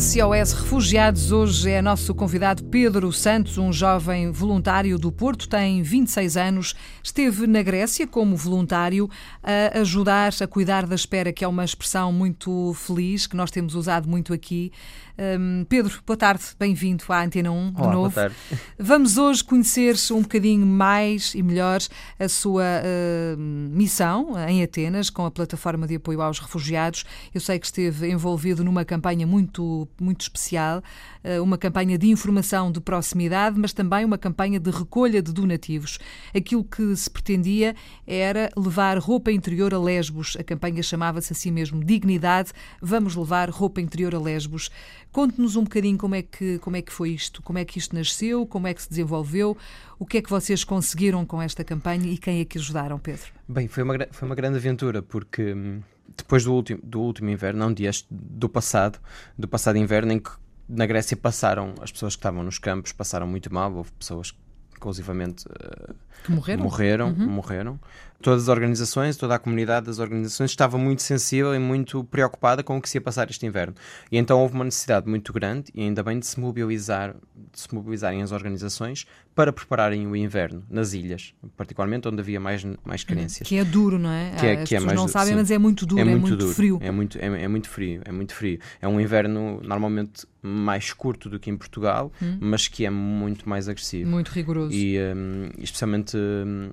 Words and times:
SOS 0.00 0.54
Refugiados. 0.54 1.30
Hoje 1.30 1.70
é 1.70 1.82
nosso 1.82 2.14
convidado 2.14 2.64
Pedro 2.64 3.12
Santos, 3.12 3.58
um 3.58 3.70
jovem 3.70 4.30
voluntário 4.30 4.98
do 4.98 5.12
Porto, 5.12 5.46
tem 5.46 5.82
26 5.82 6.38
anos, 6.38 6.74
esteve 7.02 7.46
na 7.46 7.60
Grécia 7.60 8.06
como 8.06 8.34
voluntário 8.34 9.10
a 9.42 9.78
ajudar 9.80 10.32
a 10.40 10.46
cuidar 10.46 10.86
da 10.86 10.94
espera, 10.94 11.34
que 11.34 11.44
é 11.44 11.48
uma 11.48 11.66
expressão 11.66 12.10
muito 12.10 12.72
feliz 12.72 13.26
que 13.26 13.36
nós 13.36 13.50
temos 13.50 13.74
usado 13.74 14.08
muito 14.08 14.32
aqui. 14.32 14.72
Um, 15.20 15.66
Pedro, 15.68 16.00
boa 16.06 16.16
tarde, 16.16 16.42
bem-vindo 16.58 17.04
à 17.10 17.22
Antena 17.22 17.50
1 17.50 17.72
de 17.72 17.82
Olá, 17.82 17.92
novo. 17.92 18.08
boa 18.08 18.10
tarde. 18.10 18.36
Vamos 18.78 19.18
hoje 19.18 19.44
conhecer 19.44 19.94
um 20.12 20.22
bocadinho 20.22 20.64
mais 20.64 21.34
e 21.34 21.42
melhor 21.42 21.78
a 22.18 22.26
sua 22.26 22.64
uh, 22.64 23.38
missão 23.38 24.32
em 24.48 24.62
Atenas 24.62 25.10
com 25.10 25.26
a 25.26 25.30
plataforma 25.30 25.86
de 25.86 25.96
apoio 25.96 26.22
aos 26.22 26.38
refugiados. 26.38 27.04
Eu 27.34 27.40
sei 27.42 27.58
que 27.58 27.66
esteve 27.66 28.10
envolvido 28.10 28.64
numa 28.64 28.82
campanha 28.82 29.26
muito, 29.26 29.86
muito 30.00 30.22
especial, 30.22 30.82
uh, 31.24 31.42
uma 31.42 31.56
campanha 31.56 31.96
de 31.96 32.08
informação 32.08 32.70
de 32.70 32.80
proximidade, 32.80 33.58
mas 33.58 33.72
também 33.72 34.04
uma 34.04 34.18
campanha 34.18 34.60
de 34.60 34.70
recolha 34.70 35.22
de 35.22 35.32
donativos. 35.32 35.98
Aquilo 36.34 36.64
que 36.64 36.94
se 36.96 37.10
pretendia 37.10 37.74
era 38.06 38.50
levar 38.56 38.98
roupa 38.98 39.32
interior 39.32 39.72
a 39.74 39.78
Lesbos. 39.78 40.36
A 40.38 40.44
campanha 40.44 40.82
chamava-se 40.82 41.32
assim 41.32 41.50
mesmo 41.50 41.84
Dignidade. 41.84 42.52
Vamos 42.80 43.16
levar 43.16 43.50
roupa 43.50 43.80
interior 43.80 44.14
a 44.14 44.18
Lesbos. 44.18 44.70
Conte-nos 45.12 45.56
um 45.56 45.64
bocadinho 45.64 45.98
como 45.98 46.14
é, 46.14 46.22
que, 46.22 46.58
como 46.58 46.76
é 46.76 46.82
que 46.82 46.92
foi 46.92 47.10
isto, 47.10 47.42
como 47.42 47.58
é 47.58 47.64
que 47.64 47.78
isto 47.78 47.96
nasceu, 47.96 48.46
como 48.46 48.68
é 48.68 48.74
que 48.74 48.82
se 48.82 48.88
desenvolveu, 48.88 49.56
o 49.98 50.06
que 50.06 50.18
é 50.18 50.22
que 50.22 50.30
vocês 50.30 50.62
conseguiram 50.62 51.26
com 51.26 51.42
esta 51.42 51.64
campanha 51.64 52.06
e 52.06 52.16
quem 52.16 52.40
é 52.40 52.44
que 52.44 52.58
ajudaram, 52.58 52.98
Pedro? 52.98 53.26
Bem, 53.48 53.66
foi 53.66 53.82
uma, 53.82 53.94
foi 54.12 54.28
uma 54.28 54.34
grande 54.34 54.58
aventura 54.58 55.02
porque 55.02 55.52
hum, 55.52 55.80
depois 56.16 56.44
do 56.44 56.54
último, 56.54 56.80
do 56.82 57.00
último 57.00 57.30
inverno, 57.30 57.60
não 57.60 57.72
deste, 57.72 58.06
do 58.10 58.48
passado, 58.48 58.98
do 59.38 59.48
passado 59.48 59.76
inverno 59.76 60.12
em 60.12 60.18
que 60.18 60.30
na 60.68 60.86
Grécia 60.86 61.16
passaram, 61.16 61.74
as 61.80 61.90
pessoas 61.90 62.14
que 62.14 62.20
estavam 62.20 62.42
nos 62.42 62.58
campos 62.58 62.92
passaram 62.92 63.26
muito 63.26 63.52
mal, 63.52 63.72
houve 63.74 63.90
pessoas 63.92 64.30
que 64.30 64.38
inclusivamente 64.80 65.44
eh, 65.60 65.92
Que 66.24 66.32
morreram? 66.32 66.62
morreram, 66.64 67.10
morreram. 67.14 67.80
Todas 68.22 68.42
as 68.42 68.48
organizações, 68.48 69.16
toda 69.16 69.34
a 69.34 69.38
comunidade 69.38 69.86
das 69.86 69.98
organizações 69.98 70.50
estava 70.50 70.76
muito 70.76 71.00
sensível 71.02 71.54
e 71.54 71.58
muito 71.58 72.04
preocupada 72.04 72.62
com 72.62 72.76
o 72.76 72.82
que 72.82 72.86
se 72.88 72.98
ia 72.98 73.00
passar 73.00 73.30
este 73.30 73.46
inverno. 73.46 73.74
E 74.12 74.18
então 74.18 74.38
houve 74.40 74.54
uma 74.54 74.64
necessidade 74.64 75.08
muito 75.08 75.32
grande, 75.32 75.70
e 75.74 75.80
ainda 75.80 76.02
bem, 76.02 76.18
de 76.18 76.26
se 76.26 76.38
mobilizar, 76.38 77.14
de 77.52 77.58
se 77.60 77.74
mobilizarem 77.74 78.20
as 78.22 78.30
organizações 78.30 79.06
para 79.34 79.50
prepararem 79.54 80.06
o 80.06 80.14
inverno 80.14 80.62
nas 80.68 80.92
ilhas, 80.92 81.32
particularmente 81.56 82.08
onde 82.08 82.20
havia 82.20 82.38
mais, 82.38 82.62
mais 82.84 83.04
carências. 83.04 83.48
Que 83.48 83.56
é 83.56 83.64
duro, 83.64 83.98
não 83.98 84.10
é? 84.10 84.32
Que 84.38 84.46
é- 84.46 84.60
As 84.62 84.68
que 84.68 84.76
é 84.76 84.80
mais 84.80 84.98
não 84.98 85.08
sabem, 85.08 85.28
sim. 85.32 85.36
mas 85.36 85.50
é 85.50 85.56
muito 85.56 85.86
duro, 85.86 86.02
é 86.02 86.04
muito, 86.04 86.36
duro, 86.36 86.52
frio. 86.52 86.78
É 86.82 86.90
muito, 86.90 87.16
é, 87.18 87.24
é 87.44 87.48
muito 87.48 87.70
frio, 87.70 88.02
é 88.04 88.12
muito 88.12 88.34
frio. 88.34 88.58
É 88.82 88.86
um 88.88 89.00
inverno 89.00 89.62
normalmente 89.62 90.26
mais 90.42 90.92
curto 90.92 91.28
do 91.28 91.38
que 91.38 91.50
em 91.50 91.56
Portugal, 91.56 92.12
Hum. 92.22 92.38
mas 92.40 92.68
que 92.68 92.84
é 92.86 92.90
muito 92.90 93.48
mais 93.48 93.68
agressivo. 93.68 94.10
Muito 94.10 94.28
rigoroso. 94.28 94.74
E 94.74 94.98
hum, 94.98 95.50
especialmente 95.58 96.16
hum, 96.16 96.70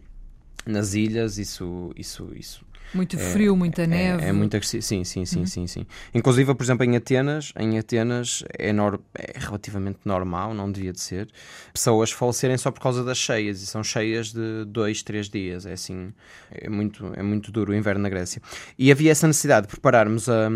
nas 0.66 0.94
ilhas, 0.94 1.38
isso, 1.38 1.92
isso, 1.96 2.30
isso 2.36 2.66
muito 2.94 3.18
frio, 3.18 3.54
muita 3.54 3.84
é- 3.84 3.88
neve. 3.88 4.24
Uhum. 4.24 4.30
É, 4.30 4.32
muito 4.32 4.56
agressivo. 4.56 4.82
Sim, 4.82 5.04
sim, 5.04 5.26
sim, 5.26 5.46
sim, 5.46 5.68
sim. 5.68 5.86
Inclusive, 6.14 6.56
por 6.56 6.64
exemplo, 6.64 6.86
em 6.86 6.96
Atenas, 6.96 7.52
em 7.60 7.78
Atenas 7.78 8.46
é, 8.58 8.72
nor- 8.72 9.02
é 9.14 9.34
relativamente 9.38 10.00
normal, 10.06 10.54
não 10.54 10.72
devia 10.72 10.94
de 10.94 11.02
ser, 11.02 11.28
pessoas 11.74 12.12
falecerem 12.12 12.58
só 12.58 12.72
por 12.72 12.80
causa 12.80 13.04
das 13.04 13.18
cheias, 13.18 13.62
e 13.62 13.66
são 13.66 13.84
cheias 13.84 14.32
de 14.32 14.64
dois, 14.66 15.04
três 15.04 15.30
dias. 15.30 15.66
É 15.66 15.74
assim, 15.74 16.14
é 16.50 16.70
muito, 16.70 17.12
é 17.14 17.22
muito 17.22 17.52
duro 17.52 17.74
o 17.74 17.76
inverno 17.76 18.02
na 18.04 18.10
Grécia. 18.10 18.42
E 18.80 18.90
havia 18.90 19.12
essa 19.12 19.28
necessidade 19.28 19.68
de 19.68 19.72
prepararmos 19.72 20.30
a. 20.30 20.50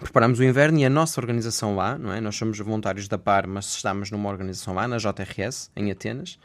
Preparamos 0.00 0.40
o 0.40 0.44
inverno 0.44 0.78
e 0.78 0.84
a 0.84 0.90
nossa 0.90 1.20
organização 1.20 1.76
lá, 1.76 1.96
não 1.96 2.12
é? 2.12 2.20
Nós 2.20 2.34
somos 2.36 2.58
voluntários 2.58 3.06
da 3.06 3.16
PAR, 3.16 3.46
mas 3.46 3.66
estamos 3.76 4.10
numa 4.10 4.28
organização 4.28 4.74
lá, 4.74 4.88
na 4.88 4.98
JRS, 4.98 5.70
em 5.76 5.90
Atenas, 5.90 6.38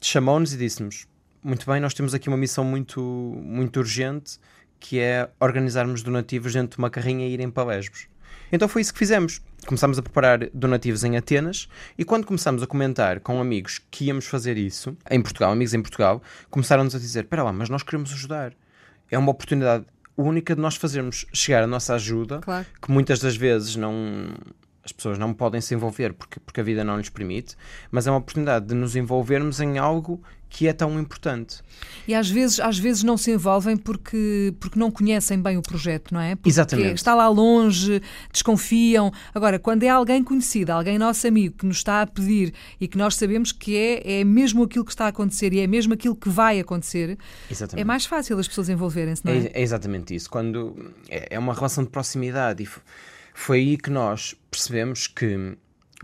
chamou-nos 0.00 0.54
e 0.54 0.56
disse-nos: 0.56 1.06
Muito 1.42 1.70
bem, 1.70 1.80
nós 1.80 1.92
temos 1.92 2.14
aqui 2.14 2.28
uma 2.28 2.38
missão 2.38 2.64
muito, 2.64 3.00
muito 3.00 3.78
urgente 3.78 4.38
que 4.78 4.98
é 4.98 5.28
organizarmos 5.40 6.02
donativos 6.02 6.52
dentro 6.52 6.76
de 6.76 6.78
uma 6.78 6.90
carrinha 6.90 7.26
e 7.26 7.32
irem 7.32 7.50
para 7.50 7.64
Lesbos. 7.64 8.08
Então 8.52 8.68
foi 8.68 8.82
isso 8.82 8.92
que 8.92 8.98
fizemos. 8.98 9.42
Começámos 9.66 9.98
a 9.98 10.02
preparar 10.02 10.48
donativos 10.54 11.02
em 11.02 11.16
Atenas 11.16 11.68
e 11.98 12.04
quando 12.04 12.26
começámos 12.26 12.62
a 12.62 12.66
comentar 12.66 13.20
com 13.20 13.40
amigos 13.40 13.80
que 13.90 14.04
íamos 14.04 14.26
fazer 14.26 14.56
isso, 14.56 14.96
em 15.10 15.20
Portugal, 15.20 15.50
amigos 15.50 15.74
em 15.74 15.82
Portugal, 15.82 16.22
começaram-nos 16.50 16.94
a 16.94 16.98
dizer: 16.98 17.24
Espera 17.24 17.42
lá, 17.42 17.52
mas 17.52 17.68
nós 17.68 17.82
queremos 17.82 18.12
ajudar. 18.12 18.52
É 19.10 19.18
uma 19.18 19.30
oportunidade 19.30 19.84
única 20.22 20.54
de 20.54 20.60
nós 20.60 20.76
fazermos 20.76 21.26
chegar 21.32 21.62
a 21.62 21.66
nossa 21.66 21.94
ajuda 21.94 22.38
Claro. 22.40 22.66
que 22.80 22.90
muitas 22.90 23.18
das 23.20 23.36
vezes 23.36 23.76
não 23.76 24.30
as 24.86 24.92
pessoas 24.92 25.18
não 25.18 25.34
podem 25.34 25.60
se 25.60 25.74
envolver 25.74 26.14
porque, 26.14 26.38
porque 26.40 26.60
a 26.60 26.64
vida 26.64 26.84
não 26.84 26.96
lhes 26.96 27.10
permite, 27.10 27.56
mas 27.90 28.06
é 28.06 28.10
uma 28.10 28.18
oportunidade 28.18 28.66
de 28.66 28.74
nos 28.74 28.94
envolvermos 28.94 29.60
em 29.60 29.78
algo 29.78 30.22
que 30.48 30.68
é 30.68 30.72
tão 30.72 30.98
importante. 30.98 31.60
E 32.06 32.14
às 32.14 32.30
vezes, 32.30 32.60
às 32.60 32.78
vezes 32.78 33.02
não 33.02 33.16
se 33.16 33.32
envolvem 33.32 33.76
porque, 33.76 34.54
porque 34.60 34.78
não 34.78 34.92
conhecem 34.92 35.42
bem 35.42 35.58
o 35.58 35.62
projeto, 35.62 36.14
não 36.14 36.20
é? 36.20 36.36
Porque 36.36 36.48
Exatamente. 36.48 36.94
está 36.94 37.16
lá 37.16 37.28
longe, 37.28 38.00
desconfiam. 38.32 39.12
Agora, 39.34 39.58
quando 39.58 39.82
é 39.82 39.88
alguém 39.88 40.22
conhecido, 40.22 40.70
alguém 40.70 40.98
nosso 40.98 41.26
amigo 41.26 41.56
que 41.58 41.66
nos 41.66 41.78
está 41.78 42.00
a 42.00 42.06
pedir 42.06 42.54
e 42.80 42.86
que 42.86 42.96
nós 42.96 43.16
sabemos 43.16 43.50
que 43.50 43.76
é, 43.76 44.20
é 44.20 44.24
mesmo 44.24 44.62
aquilo 44.62 44.84
que 44.84 44.92
está 44.92 45.06
a 45.06 45.08
acontecer 45.08 45.52
e 45.52 45.58
é 45.58 45.66
mesmo 45.66 45.94
aquilo 45.94 46.14
que 46.14 46.28
vai 46.28 46.60
acontecer, 46.60 47.18
Exatamente. 47.50 47.82
é 47.82 47.84
mais 47.84 48.06
fácil 48.06 48.38
as 48.38 48.46
pessoas 48.46 48.68
envolverem-se, 48.68 49.24
não 49.24 49.32
é? 49.32 49.38
É, 49.38 49.50
é 49.52 49.62
exatamente 49.62 50.14
isso. 50.14 50.30
Quando 50.30 50.94
é, 51.08 51.34
é 51.34 51.38
uma 51.38 51.52
relação 51.52 51.82
de 51.82 51.90
proximidade 51.90 52.62
e 52.62 52.68
foi 53.38 53.58
aí 53.58 53.76
que 53.76 53.90
nós 53.90 54.34
percebemos 54.50 55.06
que 55.06 55.56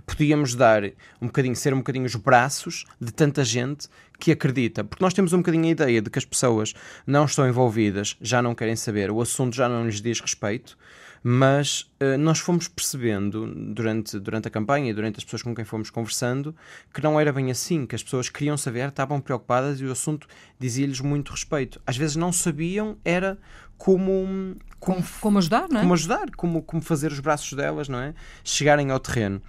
podíamos 0.07 0.55
dar 0.55 0.85
um 1.21 1.27
bocadinho, 1.27 1.57
ser 1.57 1.73
um 1.73 1.79
bocadinho 1.79 2.05
os 2.05 2.15
braços 2.15 2.85
de 3.01 3.11
tanta 3.11 3.43
gente 3.43 3.89
que 4.21 4.31
acredita, 4.31 4.85
porque 4.85 5.03
nós 5.03 5.15
temos 5.15 5.33
um 5.33 5.39
bocadinho 5.39 5.65
a 5.65 5.71
ideia 5.71 6.03
de 6.03 6.11
que 6.11 6.19
as 6.19 6.27
pessoas 6.27 6.75
não 7.07 7.25
estão 7.25 7.49
envolvidas, 7.49 8.17
já 8.21 8.43
não 8.43 8.55
querem 8.55 8.77
saber, 8.77 9.11
o 9.11 9.21
assunto 9.21 9.57
já 9.57 9.67
não 9.67 9.87
lhes 9.87 10.01
diz 10.03 10.21
respeito, 10.21 10.77
mas 11.25 11.91
eh, 11.99 12.19
nós 12.19 12.39
fomos 12.39 12.69
percebendo 12.69 13.47
durante, 13.47 14.19
durante 14.19 14.49
a 14.49 14.51
campanha 14.51 14.91
e 14.91 14.95
durante 14.95 15.17
as 15.19 15.25
pessoas 15.25 15.43
com 15.43 15.55
quem 15.55 15.65
fomos 15.65 15.89
conversando 15.89 16.55
que 16.93 17.03
não 17.03 17.19
era 17.19 17.33
bem 17.33 17.51
assim, 17.51 17.87
que 17.87 17.95
as 17.95 18.03
pessoas 18.03 18.29
queriam 18.29 18.59
saber, 18.59 18.89
estavam 18.89 19.21
preocupadas 19.21 19.81
e 19.81 19.87
o 19.87 19.93
assunto 19.93 20.27
dizia-lhes 20.59 21.01
muito 21.01 21.31
respeito. 21.31 21.81
Às 21.87 21.97
vezes 21.97 22.17
não 22.17 22.33
sabiam, 22.33 22.99
era 23.05 23.39
como, 23.79 24.57
como, 24.79 25.03
Como 25.21 25.39
ajudar, 25.39 25.69
não 25.69 25.79
é? 25.79 25.83
como 25.83 25.95
ajudar, 25.95 26.31
como, 26.37 26.63
como 26.63 26.83
fazer 26.83 27.11
os 27.13 27.21
braços 27.21 27.53
delas, 27.55 27.89
não 27.89 27.99
é? 27.99 28.15
Chegarem 28.45 28.91
ao 28.91 29.01
terreno. 29.01 29.41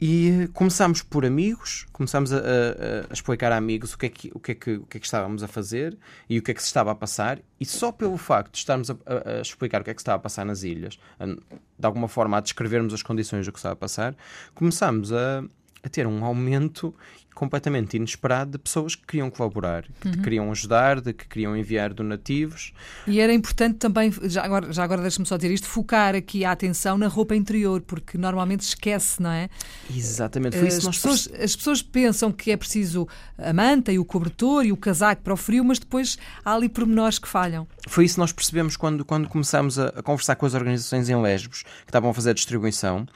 E 0.00 0.48
começámos 0.54 1.02
por 1.02 1.26
amigos, 1.26 1.84
começámos 1.92 2.32
a, 2.32 2.36
a- 2.38 2.40
a 3.10 3.12
explicar 3.12 3.50
a 3.50 3.56
amigos 3.56 3.94
o 3.94 3.98
que, 3.98 4.06
é 4.06 4.08
que, 4.08 4.30
o, 4.32 4.38
que 4.38 4.52
é 4.52 4.54
que, 4.54 4.70
o 4.76 4.86
que 4.86 4.96
é 4.96 5.00
que 5.00 5.06
estávamos 5.06 5.42
a 5.42 5.48
fazer 5.48 5.98
e 6.30 6.38
o 6.38 6.42
que 6.42 6.52
é 6.52 6.54
que 6.54 6.60
se 6.62 6.68
estava 6.68 6.92
a 6.92 6.94
passar, 6.94 7.40
e 7.58 7.66
só 7.66 7.90
pelo 7.90 8.16
facto 8.16 8.52
de 8.52 8.58
estarmos 8.58 8.90
a, 8.90 8.94
a- 8.94 9.40
explicar 9.40 9.80
o 9.80 9.84
que 9.84 9.90
é 9.90 9.94
que 9.94 10.00
se 10.00 10.02
estava 10.04 10.16
a 10.16 10.20
passar 10.20 10.44
nas 10.46 10.62
ilhas, 10.62 11.00
de 11.20 11.84
alguma 11.86 12.06
forma 12.06 12.36
a 12.36 12.40
descrevermos 12.40 12.94
as 12.94 13.02
condições 13.02 13.44
do 13.44 13.50
que 13.52 13.58
estava 13.58 13.72
a 13.72 13.76
passar, 13.76 14.14
começámos 14.54 15.12
a, 15.12 15.42
a 15.82 15.88
ter 15.88 16.06
um 16.06 16.24
aumento 16.24 16.94
completamente 17.38 17.96
inesperado 17.96 18.50
de 18.50 18.58
pessoas 18.58 18.96
que 18.96 19.06
queriam 19.06 19.30
colaborar, 19.30 19.84
que 20.00 20.20
queriam 20.22 20.50
ajudar, 20.50 21.00
de 21.00 21.12
que 21.12 21.24
queriam 21.24 21.56
enviar 21.56 21.94
donativos. 21.94 22.72
E 23.06 23.20
era 23.20 23.32
importante 23.32 23.76
também, 23.76 24.12
já 24.24 24.42
agora, 24.42 24.72
já 24.72 24.82
agora 24.82 25.02
deixa-me 25.02 25.24
só 25.24 25.36
dizer 25.36 25.52
isto, 25.52 25.68
focar 25.68 26.16
aqui 26.16 26.44
a 26.44 26.50
atenção 26.50 26.98
na 26.98 27.06
roupa 27.06 27.36
interior, 27.36 27.80
porque 27.82 28.18
normalmente 28.18 28.62
esquece, 28.62 29.22
não 29.22 29.30
é? 29.30 29.48
Exatamente, 29.88 30.58
foi 30.58 30.66
isso 30.66 30.78
As 30.78 30.80
que 30.80 30.86
nós 30.86 30.96
pessoas, 30.98 31.40
as 31.40 31.54
pessoas 31.54 31.80
pensam 31.80 32.32
que 32.32 32.50
é 32.50 32.56
preciso 32.56 33.06
a 33.38 33.52
manta 33.52 33.92
e 33.92 34.00
o 34.00 34.04
cobertor 34.04 34.66
e 34.66 34.72
o 34.72 34.76
casaco 34.76 35.22
para 35.22 35.32
o 35.32 35.36
frio, 35.36 35.64
mas 35.64 35.78
depois 35.78 36.18
há 36.44 36.54
ali 36.54 36.68
pormenores 36.68 37.20
que 37.20 37.28
falham. 37.28 37.68
Foi 37.86 38.04
isso 38.04 38.14
que 38.14 38.20
nós 38.20 38.32
percebemos 38.32 38.76
quando, 38.76 39.04
quando 39.04 39.28
começámos 39.28 39.78
a, 39.78 39.90
a 39.90 40.02
conversar 40.02 40.34
com 40.34 40.44
as 40.44 40.54
organizações 40.54 41.08
em 41.08 41.22
Lesbos 41.22 41.62
que 41.62 41.90
estavam 41.90 42.10
a 42.10 42.14
fazer 42.14 42.30
a 42.30 42.34
distribuição. 42.34 43.06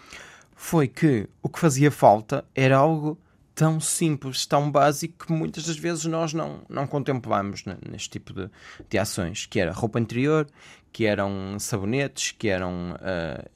Foi 0.64 0.87
que 0.87 1.29
o 1.43 1.49
que 1.49 1.59
fazia 1.59 1.91
falta 1.91 2.44
era 2.55 2.76
algo 2.76 3.19
tão 3.53 3.81
simples, 3.81 4.47
tão 4.47 4.70
básico 4.70 5.26
que 5.26 5.32
muitas 5.32 5.67
das 5.67 5.76
vezes 5.76 6.05
nós 6.05 6.32
não, 6.32 6.61
não 6.69 6.87
contemplamos 6.87 7.64
ne- 7.64 7.76
neste 7.91 8.11
tipo 8.11 8.32
de, 8.32 8.49
de 8.88 8.97
ações, 8.97 9.44
que 9.44 9.59
era 9.59 9.73
roupa 9.73 9.99
interior, 9.99 10.47
que 10.93 11.05
eram 11.05 11.59
sabonetes, 11.59 12.31
que 12.38 12.47
eram 12.49 12.97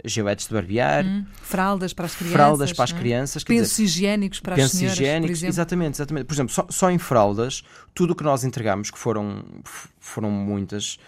giletes 0.05 0.49
de 0.49 0.55
barbear, 0.55 1.05
Fraldas 1.41 1.93
para 1.93 2.06
as 2.06 2.14
crianças. 2.17 2.35
fraldas 2.35 2.73
para 2.73 2.85
as 2.85 2.93
é? 2.93 2.99
crianças, 2.99 3.44
Pensos 3.44 3.76
dizer, 3.76 3.82
higiênicos 3.85 4.41
para 4.41 4.55
as 4.55 4.61
pensos 4.62 4.79
senhoras, 4.79 4.99
por 4.99 5.03
higiênicos, 5.05 5.43
exatamente, 5.44 5.94
exatamente. 5.94 6.25
Por 6.26 6.35
exemplo, 6.35 6.53
só, 6.53 6.67
só 6.69 6.91
em 6.91 6.99
fraldas, 6.99 7.62
tudo 7.94 8.14
o 8.14 8.17
que 8.17 8.25
nós 8.25 8.43
entregámos, 8.43 8.91
que 8.91 8.99
foram, 8.99 9.44
foram 10.00 10.29
muitas, 10.31 10.99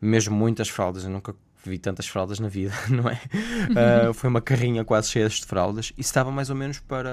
mesmo 0.00 0.34
muitas 0.34 0.68
fraldas, 0.68 1.04
eu 1.04 1.10
nunca 1.10 1.32
vi 1.70 1.78
tantas 1.78 2.06
fraldas 2.06 2.38
na 2.38 2.48
vida, 2.48 2.72
não 2.88 3.08
é? 3.08 3.20
Ah, 3.76 4.12
foi 4.12 4.28
uma 4.28 4.40
carrinha 4.40 4.84
quase 4.84 5.10
cheia 5.10 5.28
de 5.28 5.44
fraldas 5.44 5.92
e 5.96 6.00
estava 6.00 6.30
mais 6.30 6.50
ou 6.50 6.56
menos 6.56 6.78
para 6.80 7.10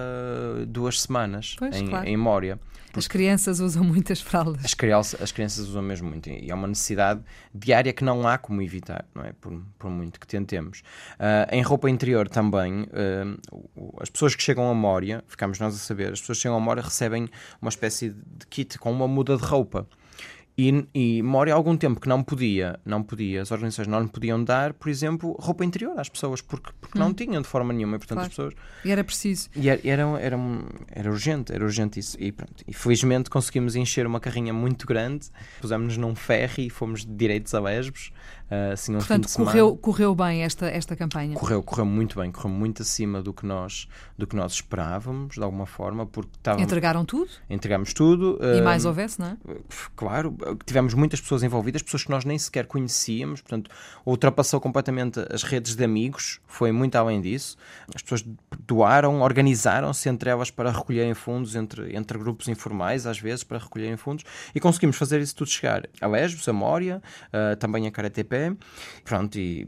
duas 0.68 1.02
semanas 1.02 1.56
Pois, 1.58 1.76
em, 1.76 1.88
claro. 1.88 2.08
em 2.08 2.18
Mória. 2.18 2.60
As 2.94 3.08
crianças 3.08 3.60
usam 3.60 3.84
muitas 3.84 4.20
fraldas. 4.20 4.66
As 4.66 4.74
crianças, 4.74 5.22
as 5.22 5.32
crianças 5.32 5.68
usam 5.68 5.82
mesmo 5.82 6.10
muito 6.10 6.30
e 6.30 6.52
é 6.52 6.54
uma 6.54 6.68
necessidade 6.68 7.22
diária 7.54 7.94
que 7.94 8.04
não 8.04 8.28
há 8.28 8.38
como 8.38 8.62
evitar, 8.62 9.06
não 9.16 9.24
é? 9.24 9.32
Por, 9.34 9.62
por 9.80 9.90
muito 9.90 10.20
que 10.20 10.28
tentemos. 10.28 10.80
Uh, 11.14 11.56
em 11.56 11.62
roupa 11.62 11.90
interior 11.90 12.28
também, 12.28 12.84
uh, 12.84 13.94
as 14.02 14.10
pessoas 14.10 14.36
que 14.36 14.44
chegam 14.44 14.70
a 14.70 14.74
Mória, 14.74 15.24
ficamos 15.28 15.58
nós 15.60 15.74
a 15.74 15.78
saber, 15.78 16.12
as 16.12 16.20
pessoas 16.20 16.38
que 16.38 16.42
chegam 16.44 16.58
a 16.58 16.60
Mória 16.60 16.84
recebem 16.84 17.30
uma 17.62 17.70
espécie 17.70 18.10
de 18.10 18.46
kit 18.50 18.78
com 18.78 18.92
uma 18.92 19.08
muda 19.08 19.38
de 19.38 19.44
roupa. 19.44 19.88
E, 20.62 20.88
e 20.94 21.24
Mória 21.24 21.56
há 21.56 21.58
algum 21.58 21.76
tempo 21.76 22.00
que 22.00 22.08
não 22.08 22.22
podia, 22.22 22.80
não 22.86 23.02
podia, 23.02 23.42
as 23.42 23.50
organizações 23.50 23.88
não 23.88 24.08
podiam 24.08 24.44
dar, 24.44 24.74
por 24.74 24.90
exemplo, 24.90 25.36
roupa 25.40 25.66
interior 25.66 26.00
às 26.00 26.08
pessoas, 26.08 26.40
porque, 26.40 26.72
porque 26.80 27.00
hum. 27.00 27.02
não 27.02 27.14
tinham 27.16 27.42
de 27.42 27.48
forma 27.48 27.74
nenhuma, 27.74 27.96
e 27.96 27.98
portanto 27.98 28.18
claro. 28.18 28.30
as 28.30 28.36
pessoas... 28.36 28.54
E 28.86 28.92
era 28.92 29.04
preciso. 29.04 29.50
E 29.56 29.70
era, 29.70 29.82
era, 29.84 30.04
era, 30.20 30.38
era 30.92 31.10
urgente, 31.10 31.52
era 31.52 31.64
urgente 31.64 32.00
isso, 32.00 32.16
e 32.20 32.32
pronto. 32.32 32.64
E 32.68 32.74
felizmente 32.76 33.28
conseguimos 33.28 33.76
encher 33.76 34.06
uma 34.06 34.20
carrinha 34.20 34.54
muito 34.54 34.86
grande, 34.86 35.30
pusemos-nos 35.60 35.98
num 35.98 36.14
ferry 36.14 36.68
e 36.68 36.70
fomos 36.70 37.04
direitos 37.04 37.56
a 37.56 37.60
Lesbos, 37.60 38.12
assim 38.74 38.96
um 38.96 38.98
Portanto, 38.98 39.30
correu, 39.34 39.78
correu 39.78 40.16
bem 40.16 40.44
esta, 40.44 40.68
esta 40.68 40.96
campanha? 40.96 41.36
Correu, 41.36 41.64
correu 41.64 41.86
muito 41.86 42.20
bem, 42.20 42.32
correu 42.32 42.52
muito 42.52 42.82
acima 42.82 43.22
do 43.22 43.34
que 43.34 43.46
nós, 43.46 43.88
do 44.18 44.28
que 44.28 44.36
nós 44.36 44.54
esperávamos, 44.54 45.36
de 45.36 45.44
alguma 45.44 45.66
forma, 45.66 46.06
porque 46.06 46.32
estávamos... 46.38 46.64
Entregaram 46.64 47.06
tudo? 47.06 47.32
Entregamos 47.50 47.94
tudo. 47.94 48.40
E 48.42 48.60
uh, 48.60 48.64
mais 48.64 48.84
houvesse, 48.84 49.20
não 49.20 49.28
é? 49.28 49.38
Claro, 49.96 50.38
tivemos 50.66 50.94
muitas 50.94 51.22
pessoas 51.22 51.44
envolvidas, 51.44 51.82
pessoas 51.82 52.04
que 52.04 52.10
nós 52.10 52.26
nem 52.26 52.38
sequer 52.38 52.66
conhecíamos, 52.66 53.42
portanto, 53.42 53.72
ultrapassou 54.06 54.60
completamente 54.60 55.20
as 55.32 55.44
redes 55.44 55.76
de 55.76 55.84
amigos, 55.84 56.40
foi 56.46 56.72
muito 56.72 56.96
além 56.96 57.22
disso. 57.22 57.58
As 57.96 58.02
pessoas 58.02 58.26
doaram, 58.68 59.22
organizaram-se 59.22 60.10
entre 60.10 60.30
elas 60.30 60.52
para 60.52 60.72
recolherem 60.72 61.14
fundos, 61.14 61.56
entre, 61.56 61.96
entre 61.96 62.18
grupos 62.18 62.48
informais, 62.48 63.06
às 63.06 63.20
vezes, 63.20 63.44
para 63.44 63.58
recolherem 63.58 63.98
fundos, 63.98 64.26
e 64.54 64.60
conseguimos 64.60 64.98
fazer 64.98 65.22
isso 65.22 65.36
tudo 65.36 65.50
chegar 65.50 65.88
a 66.00 66.08
Lesbos, 66.08 66.48
a 66.48 66.54
Mória, 66.54 67.02
uh, 67.28 67.56
também 67.56 67.88
a 67.88 67.92
Pronto, 69.04 69.38
e 69.38 69.68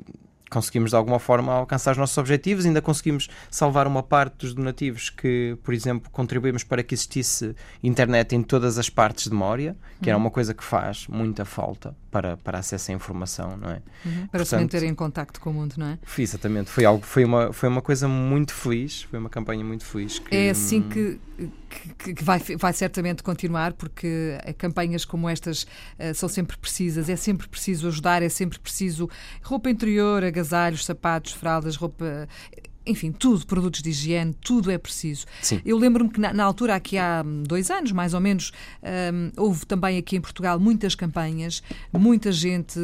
conseguimos 0.54 0.92
de 0.92 0.96
alguma 0.96 1.18
forma 1.18 1.52
alcançar 1.52 1.92
os 1.92 1.98
nossos 1.98 2.16
objetivos, 2.18 2.66
ainda 2.66 2.81
conseguimos 2.81 3.28
salvar 3.50 3.88
uma 3.88 4.04
parte 4.04 4.38
dos 4.38 4.54
donativos 4.54 5.10
que, 5.10 5.58
por 5.64 5.74
exemplo, 5.74 6.12
contribuímos 6.12 6.64
para 6.64 6.84
que 6.84 6.94
existisse 6.94 7.56
internet 7.81 8.36
em 8.36 8.44
todas 8.44 8.78
as 8.78 8.88
partes 8.88 9.30
de 9.30 9.34
Mória, 9.34 9.75
que 10.00 10.06
uhum. 10.06 10.10
era 10.10 10.18
uma 10.18 10.30
coisa 10.30 10.54
que 10.54 10.64
faz 10.64 11.08
muita 11.08 11.44
falta 11.44 11.96
para, 12.12 12.38
para 12.38 12.60
acesso 12.60 12.92
à 12.92 12.94
informação, 12.94 13.58
não 13.58 13.72
é? 13.72 13.81
Uhum. 14.06 14.28
Para 14.28 14.46
se 14.46 14.56
manter 14.56 14.84
em 14.84 14.94
contacto 14.94 15.42
com 15.42 15.50
o 15.50 15.54
mundo, 15.54 15.74
não 15.78 15.88
é? 15.88 15.98
Exatamente, 16.20 16.70
foi 16.70 16.86
algo, 16.86 17.04
foi 17.04 17.25
uma, 17.25 17.52
foi 17.52 17.68
uma 17.68 17.81
coisa 17.81 18.08
muito 18.08 18.54
feliz, 18.54 19.02
foi 19.04 19.18
uma 19.18 19.30
campanha 19.30 19.66
muito 19.66 19.84
feliz. 19.84 20.20
Que, 20.20 20.36
é 20.36 20.50
assim 20.52 20.84
que, 20.84 21.20
que, 21.97 22.13
que, 22.13 22.24
vai, 22.24 22.39
vai 22.39 22.74
certamente 22.74 23.24
continuar, 23.24 23.74
porque 23.74 24.38
campanhas 24.57 25.06
como 25.06 25.27
estas 25.27 25.63
uh, 25.63 26.13
são 26.13 26.30
sempre 26.30 26.57
precisas, 26.57 27.09
é 27.09 27.15
sempre 27.15 27.47
preciso 27.47 27.88
ajudar, 27.88 28.21
é 28.21 28.30
sempre 28.30 28.59
preciso 28.59 29.09
roupa 29.41 29.69
interior, 29.69 30.24
agasalhos, 30.24 30.85
sapatos, 30.85 31.33
fraldas, 31.33 31.75
roupa 31.75 32.27
enfim, 32.85 33.12
tudo, 33.12 33.45
produtos 33.45 33.81
de 33.81 33.89
higiene, 33.89 34.33
tudo 34.33 34.69
é 34.69 34.77
preciso. 34.77 35.25
Sim. 35.41 35.62
Eu 35.65 35.77
lembro-me 35.77 36.09
que 36.09 36.19
na, 36.19 36.33
na, 36.33 36.44
altura, 36.44 36.75
aqui 36.75 36.97
há 36.97 37.24
dois 37.24 37.71
anos, 37.71 37.91
mais 37.91 38.13
ou 38.13 38.19
menos, 38.19 38.51
um, 38.83 39.31
houve 39.41 39.65
também 39.65 39.97
aqui 39.97 40.18
em 40.18 40.21
Portugal 40.21 40.59
muitas 40.59 40.94
campanhas, 40.94 41.63
muita 41.94 42.31
gente, 42.31 42.80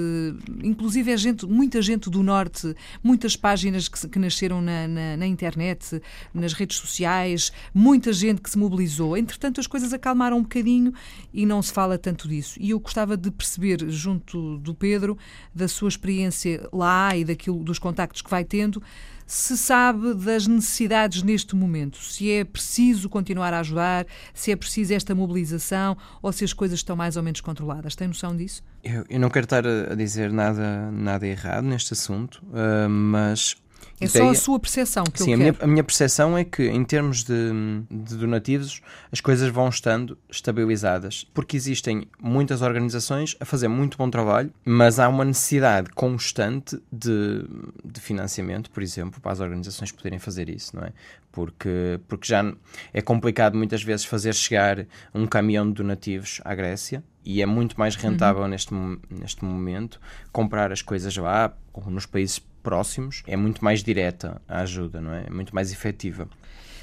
inclusive 0.64 1.12
é 1.12 1.18
gente, 1.18 1.46
muita 1.46 1.82
gente 1.82 2.10
do 2.10 2.24
Norte, 2.24 2.74
muitas 3.04 3.36
páginas 3.36 3.90
que, 3.90 4.08
que 4.08 4.20
nasceram 4.20 4.62
na, 4.62 4.88
na, 4.88 5.18
na, 5.18 5.28
internet, 5.28 6.02
nas 6.34 6.54
redes 6.54 6.78
sociais, 6.78 7.52
muita 7.74 8.14
gente 8.14 8.42
que 8.42 8.50
se 8.50 8.58
mobilizou. 8.58 9.18
Entretanto, 9.18 9.60
as 9.60 9.68
coisas 9.68 9.92
acalmaram 9.92 10.38
um 10.38 10.44
bocadinho 10.44 10.94
e 11.34 11.46
não 11.46 11.62
se 11.62 11.74
fala 11.74 11.98
tanto 11.98 12.28
disso. 12.28 12.58
E 12.60 12.70
eu 12.70 12.80
gostava 12.80 13.18
de 13.18 13.30
perceber, 13.32 13.90
junto 13.90 14.58
do 14.60 14.74
Pedro, 14.74 15.18
da 15.54 15.68
sua 15.68 15.90
experiência 15.90 16.68
lá 16.72 17.16
e 17.18 17.26
daquilo, 17.26 17.64
dos 17.64 17.80
contactos 17.80 18.22
que 18.22 18.30
vai 18.30 18.46
tendo, 18.46 18.82
se 19.30 19.56
sabe 19.56 20.16
das 20.16 20.48
necessidades 20.48 21.22
neste 21.22 21.56
momento, 21.56 22.00
se 22.00 22.32
é 22.32 22.44
preciso 22.44 23.08
continuar 23.08 23.54
a 23.54 23.60
ajudar, 23.60 24.08
se 24.34 24.52
é 24.52 24.56
preciso 24.56 24.92
esta 24.92 25.14
mobilização 25.14 25.96
ou 26.20 26.32
se 26.32 26.44
as 26.44 26.52
coisas 26.52 26.80
estão 26.80 26.96
mais 26.96 27.16
ou 27.16 27.22
menos 27.22 27.40
controladas. 27.40 27.96
Tem 27.96 28.08
noção 28.08 28.36
disso? 28.36 28.64
Eu, 28.84 29.06
eu 29.08 29.20
não 29.20 29.30
quero 29.30 29.44
estar 29.44 29.64
a 29.68 29.94
dizer 29.94 30.32
nada, 30.32 30.90
nada 30.90 31.28
errado 31.28 31.64
neste 31.64 31.94
assunto, 31.94 32.44
uh, 32.48 32.90
mas 32.90 33.56
é 34.02 34.08
só 34.08 34.30
a 34.30 34.36
sua 34.36 34.60
percepção 34.60 35.04
que 35.04 35.22
Sim, 35.22 35.32
eu 35.32 35.36
a 35.36 35.38
minha, 35.38 35.56
a 35.62 35.68
minha 35.68 35.84
percepção 35.84 36.38
é 36.38 36.44
que, 36.44 36.68
em 36.68 36.84
termos 36.84 37.24
de, 37.24 37.52
de, 37.90 38.16
donativos, 38.16 38.82
as 39.12 39.20
coisas 39.20 39.50
vão 39.50 39.68
estando 39.70 40.18
estabilizadas, 40.30 41.28
porque 41.34 41.58
existem 41.58 42.08
muitas 42.22 42.62
organizações 42.62 43.36
a 43.40 43.46
fazer 43.46 43.68
muito 43.68 43.98
bom 43.98 44.10
trabalho, 44.10 44.54
mas 44.64 45.00
há 45.00 45.08
uma 45.08 45.26
necessidade 45.26 45.90
constante 45.92 46.82
de, 46.92 47.46
de 47.84 48.00
financiamento, 48.00 48.70
por 48.72 48.82
exemplo, 48.82 49.20
para 49.20 49.32
as 49.32 49.40
organizações 49.40 49.92
poderem 49.92 50.20
fazer 50.20 50.50
isso, 50.50 50.76
não 50.76 50.84
é? 50.84 50.94
Porque, 51.32 52.00
porque 52.08 52.28
já 52.28 52.54
é 52.92 53.02
complicado 53.02 53.56
muitas 53.56 53.84
vezes 53.84 54.06
fazer 54.06 54.34
chegar 54.34 54.86
um 55.14 55.28
caminhão 55.28 55.68
de 55.68 55.74
donativos 55.74 56.42
à 56.44 56.56
Grécia, 56.56 57.04
e 57.24 57.42
é 57.42 57.46
muito 57.46 57.78
mais 57.78 57.96
rentável 57.96 58.42
uhum. 58.42 58.48
neste, 58.48 58.74
neste 59.10 59.46
momento 59.46 60.02
comprar 60.32 60.72
as 60.72 60.82
coisas 60.82 61.16
lá 61.16 61.54
ou 61.74 61.92
nos 61.92 62.06
países 62.06 62.42
próximos, 62.60 63.24
é 63.28 63.36
muito 63.36 63.64
mais 63.64 63.84
direta 63.84 64.42
a 64.48 64.62
ajuda, 64.62 65.02
não 65.02 65.14
é? 65.14 65.26
É 65.28 65.30
muito 65.30 65.54
mais 65.54 65.72
efetiva. 65.72 66.28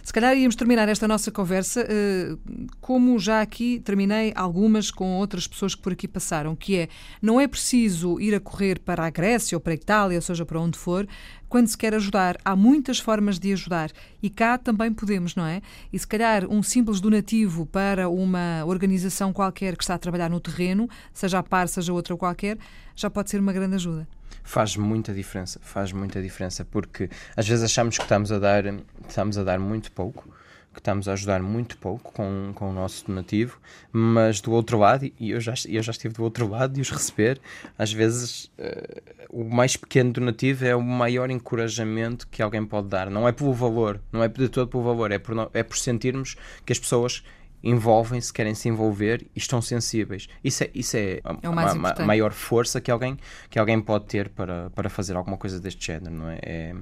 Se 0.06 0.12
calhar 0.12 0.36
íamos 0.38 0.54
terminar 0.54 0.88
esta 0.88 1.08
nossa 1.08 1.32
conversa 1.32 1.84
uh, 1.84 2.38
como 2.80 3.18
já 3.18 3.40
aqui 3.40 3.80
terminei 3.80 4.32
algumas 4.36 4.88
com 4.88 5.16
outras 5.16 5.48
pessoas 5.48 5.74
que 5.74 5.82
por 5.82 5.94
aqui 5.94 6.06
passaram, 6.06 6.54
que 6.54 6.76
é 6.76 6.88
não 7.20 7.40
é 7.40 7.48
preciso 7.48 8.20
ir 8.20 8.32
a 8.32 8.38
correr 8.38 8.78
para 8.78 9.04
a 9.04 9.10
Grécia 9.10 9.56
ou 9.56 9.60
para 9.60 9.72
a 9.72 9.74
Itália, 9.74 10.16
ou 10.16 10.22
seja, 10.22 10.46
para 10.46 10.60
onde 10.60 10.78
for, 10.78 11.08
quando 11.48 11.66
se 11.66 11.76
quer 11.76 11.92
ajudar. 11.92 12.38
Há 12.44 12.54
muitas 12.54 13.00
formas 13.00 13.36
de 13.36 13.52
ajudar 13.52 13.90
e 14.22 14.30
cá 14.30 14.56
também 14.56 14.92
podemos, 14.92 15.34
não 15.34 15.44
é? 15.44 15.60
E 15.92 15.98
se 15.98 16.06
calhar 16.06 16.46
um 16.48 16.62
simples 16.62 17.00
donativo 17.00 17.66
para 17.66 18.08
uma 18.08 18.64
organização 18.64 19.32
qualquer 19.32 19.76
que 19.76 19.82
está 19.82 19.96
a 19.96 19.98
trabalhar 19.98 20.30
no 20.30 20.38
terreno, 20.38 20.88
seja 21.12 21.40
a 21.40 21.42
par, 21.42 21.66
seja 21.66 21.92
outra 21.92 22.16
qualquer, 22.16 22.58
já 22.94 23.10
pode 23.10 23.28
ser 23.28 23.40
uma 23.40 23.52
grande 23.52 23.74
ajuda 23.74 24.06
faz 24.46 24.76
muita 24.76 25.12
diferença, 25.12 25.60
faz 25.60 25.92
muita 25.92 26.22
diferença, 26.22 26.64
porque 26.64 27.10
às 27.36 27.46
vezes 27.46 27.64
achamos 27.64 27.98
que 27.98 28.04
estamos 28.04 28.30
a 28.30 28.38
dar, 28.38 28.64
estamos 29.08 29.36
a 29.36 29.44
dar 29.44 29.58
muito 29.58 29.90
pouco, 29.92 30.28
que 30.72 30.80
estamos 30.80 31.08
a 31.08 31.14
ajudar 31.14 31.42
muito 31.42 31.76
pouco 31.78 32.12
com, 32.12 32.52
com 32.54 32.70
o 32.70 32.72
nosso 32.72 33.06
donativo, 33.06 33.58
mas 33.90 34.40
do 34.40 34.52
outro 34.52 34.78
lado, 34.78 35.10
e 35.18 35.30
eu 35.30 35.40
já, 35.40 35.54
eu 35.66 35.82
já 35.82 35.90
estive 35.90 36.14
do 36.14 36.22
outro 36.22 36.46
lado 36.48 36.74
de 36.74 36.80
os 36.80 36.90
receber, 36.90 37.40
às 37.78 37.92
vezes 37.92 38.44
uh, 38.58 39.02
o 39.30 39.42
mais 39.42 39.76
pequeno 39.76 40.12
donativo 40.12 40.64
é 40.64 40.76
o 40.76 40.82
maior 40.82 41.30
encorajamento 41.30 42.28
que 42.28 42.42
alguém 42.42 42.64
pode 42.64 42.88
dar. 42.88 43.10
Não 43.10 43.26
é 43.26 43.32
pelo 43.32 43.52
valor, 43.52 44.00
não 44.12 44.22
é 44.22 44.28
de 44.28 44.48
todo 44.48 44.68
pelo 44.68 44.84
valor, 44.84 45.10
é 45.10 45.18
por, 45.18 45.50
é 45.52 45.62
por 45.62 45.76
sentirmos 45.76 46.36
que 46.64 46.72
as 46.72 46.78
pessoas 46.78 47.24
envolvem-se, 47.68 48.32
querem 48.32 48.54
se 48.54 48.68
envolver 48.68 49.26
e 49.34 49.38
estão 49.38 49.60
sensíveis. 49.60 50.28
Isso 50.42 50.64
é, 50.64 50.70
isso 50.74 50.96
é, 50.96 51.20
a, 51.24 51.32
é 51.42 52.02
a, 52.02 52.06
maior 52.06 52.32
força 52.32 52.80
que 52.80 52.90
alguém, 52.90 53.18
que 53.50 53.58
alguém 53.58 53.80
pode 53.80 54.06
ter 54.06 54.28
para, 54.28 54.70
para 54.70 54.88
fazer 54.88 55.16
alguma 55.16 55.36
coisa 55.36 55.58
deste 55.60 55.86
género, 55.86 56.14
não 56.14 56.30
é? 56.30 56.38
é 56.42 56.74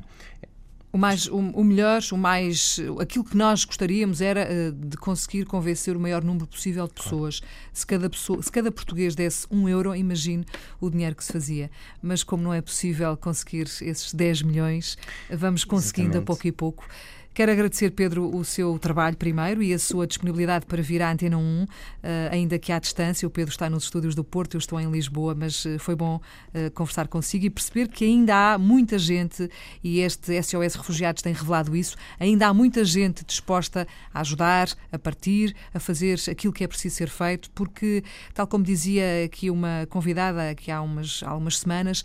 o, 0.92 0.98
mais, 0.98 1.26
o, 1.26 1.38
o, 1.38 1.64
melhor, 1.64 2.00
o 2.12 2.16
mais, 2.16 2.78
aquilo 3.00 3.24
que 3.24 3.36
nós 3.36 3.64
gostaríamos 3.64 4.20
era 4.20 4.46
uh, 4.46 4.72
de 4.72 4.96
conseguir 4.96 5.44
convencer 5.44 5.96
o 5.96 6.00
maior 6.00 6.22
número 6.22 6.46
possível 6.46 6.86
de 6.86 6.94
pessoas. 6.94 7.40
Claro. 7.40 7.54
Se, 7.72 7.84
cada 7.84 8.08
pessoa, 8.08 8.40
se 8.40 8.52
cada 8.52 8.70
português 8.70 9.16
desse 9.16 9.44
um 9.50 9.68
euro, 9.68 9.92
imagine 9.96 10.44
o 10.80 10.88
dinheiro 10.88 11.16
que 11.16 11.24
se 11.24 11.32
fazia. 11.32 11.68
Mas 12.00 12.22
como 12.22 12.44
não 12.44 12.54
é 12.54 12.60
possível 12.60 13.16
conseguir 13.16 13.62
esses 13.62 14.14
10 14.14 14.42
milhões, 14.42 14.96
vamos 15.28 15.64
conseguindo 15.64 16.10
Exatamente. 16.10 16.22
a 16.22 16.26
pouco 16.26 16.46
e 16.46 16.52
pouco. 16.52 16.86
Quero 17.34 17.50
agradecer, 17.50 17.90
Pedro, 17.90 18.32
o 18.32 18.44
seu 18.44 18.78
trabalho 18.78 19.16
primeiro 19.16 19.60
e 19.60 19.74
a 19.74 19.78
sua 19.78 20.06
disponibilidade 20.06 20.66
para 20.66 20.80
vir 20.80 21.02
à 21.02 21.10
Antena 21.10 21.36
1, 21.36 21.66
eh, 22.00 22.28
ainda 22.30 22.60
que 22.60 22.70
à 22.70 22.78
distância. 22.78 23.26
O 23.26 23.30
Pedro 23.30 23.50
está 23.50 23.68
nos 23.68 23.82
estúdios 23.82 24.14
do 24.14 24.22
Porto, 24.22 24.54
eu 24.54 24.58
estou 24.60 24.78
em 24.78 24.88
Lisboa, 24.88 25.34
mas 25.34 25.66
eh, 25.66 25.76
foi 25.76 25.96
bom 25.96 26.20
eh, 26.54 26.70
conversar 26.70 27.08
consigo 27.08 27.44
e 27.44 27.50
perceber 27.50 27.88
que 27.88 28.04
ainda 28.04 28.36
há 28.36 28.56
muita 28.56 29.00
gente, 29.00 29.50
e 29.82 29.98
este 29.98 30.40
SOS 30.40 30.76
Refugiados 30.76 31.22
tem 31.22 31.32
revelado 31.32 31.74
isso, 31.74 31.96
ainda 32.20 32.46
há 32.46 32.54
muita 32.54 32.84
gente 32.84 33.24
disposta 33.24 33.84
a 34.12 34.20
ajudar, 34.20 34.68
a 34.92 34.98
partir, 34.98 35.56
a 35.74 35.80
fazer 35.80 36.20
aquilo 36.30 36.52
que 36.52 36.62
é 36.62 36.68
preciso 36.68 36.94
ser 36.94 37.08
feito, 37.08 37.50
porque, 37.50 38.04
tal 38.32 38.46
como 38.46 38.62
dizia 38.62 39.24
aqui 39.24 39.50
uma 39.50 39.88
convidada 39.90 40.50
aqui 40.50 40.70
há 40.70 40.80
umas, 40.80 41.24
semanas, 41.58 42.04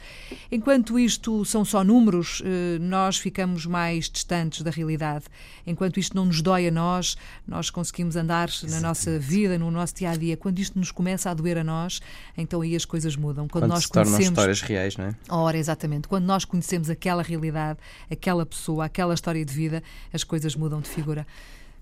enquanto 0.52 0.98
isto 0.98 1.46
são 1.46 1.64
só 1.64 1.84
números, 1.84 2.42
nós 2.82 3.18
ficamos 3.18 3.68
mais 3.68 4.10
distantes 4.10 4.64
da 4.64 4.72
realidade 4.72 5.19
Enquanto 5.66 6.00
isto 6.00 6.16
não 6.16 6.26
nos 6.26 6.42
dói 6.42 6.68
a 6.68 6.72
nós, 6.72 7.18
nós 7.48 7.70
conseguimos 7.70 8.16
andar 8.16 8.50
Exatamente. 8.50 8.82
na 8.82 8.88
nossa 8.88 9.20
vida, 9.20 9.58
no 9.58 9.72
nosso 9.72 9.96
dia 9.96 10.12
a 10.12 10.16
dia. 10.16 10.38
Quando 10.38 10.60
isto 10.60 10.78
nos 10.78 10.92
começa 10.92 11.30
a 11.30 11.34
doer 11.34 11.58
a 11.58 11.64
nós, 11.64 12.02
então 12.38 12.62
aí 12.62 12.76
as 12.76 12.86
coisas 12.86 13.16
mudam. 13.16 13.48
Quando, 13.48 13.64
Quando 13.64 13.72
nós 13.72 13.84
se 13.84 13.90
conhecemos 13.90 14.22
histórias 14.22 14.62
reais, 14.62 14.98
não 14.98 15.06
é? 15.06 15.16
Ora, 15.30 15.58
exatamente. 15.58 16.08
Quando 16.08 16.26
nós 16.26 16.46
conhecemos 16.46 16.90
aquela 16.90 17.24
realidade, 17.24 17.80
aquela 18.10 18.46
pessoa, 18.46 18.86
aquela 18.86 19.14
história 19.14 19.44
de 19.44 19.54
vida, 19.54 19.84
as 20.14 20.24
coisas 20.24 20.56
mudam 20.56 20.82
de 20.82 20.90
figura. 20.90 21.26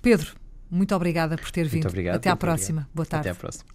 Pedro, 0.01 0.36
muito 0.70 0.96
obrigada 0.96 1.38
por 1.38 1.51
ter 1.51 1.63
vindo. 1.63 1.84
Muito 1.84 1.88
obrigado. 1.88 2.15
Até 2.15 2.29
à 2.29 2.36
próxima. 2.36 2.82
obrigado. 2.82 2.96
Boa 2.96 3.06
tarde. 3.06 3.29
Até 3.29 3.38
à 3.38 3.39
próxima. 3.39 3.67